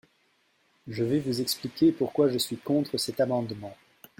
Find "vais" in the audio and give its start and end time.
1.03-1.19